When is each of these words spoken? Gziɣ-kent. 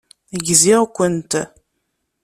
Gziɣ-kent. 0.45 1.31